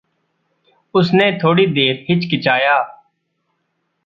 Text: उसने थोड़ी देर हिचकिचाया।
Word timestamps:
उसने 0.93 1.31
थोड़ी 1.43 1.65
देर 1.67 2.05
हिचकिचाया। 2.09 2.77